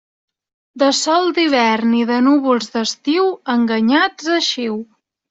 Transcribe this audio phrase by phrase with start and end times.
[0.83, 4.81] De sol d'hivern i de núvols d'estiu, enganyats eixiu.